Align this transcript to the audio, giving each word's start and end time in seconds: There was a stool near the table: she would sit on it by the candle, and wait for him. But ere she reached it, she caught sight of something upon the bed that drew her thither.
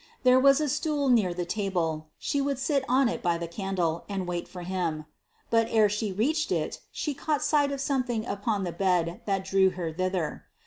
There 0.23 0.39
was 0.39 0.59
a 0.59 0.67
stool 0.67 1.09
near 1.09 1.31
the 1.31 1.45
table: 1.45 2.07
she 2.17 2.41
would 2.41 2.57
sit 2.57 2.83
on 2.89 3.07
it 3.07 3.21
by 3.21 3.37
the 3.37 3.47
candle, 3.47 4.03
and 4.09 4.25
wait 4.27 4.47
for 4.47 4.63
him. 4.63 5.05
But 5.51 5.67
ere 5.69 5.89
she 5.89 6.11
reached 6.11 6.51
it, 6.51 6.79
she 6.91 7.13
caught 7.13 7.43
sight 7.43 7.71
of 7.71 7.79
something 7.79 8.25
upon 8.25 8.63
the 8.63 8.71
bed 8.71 9.21
that 9.27 9.45
drew 9.45 9.69
her 9.69 9.93
thither. 9.93 10.45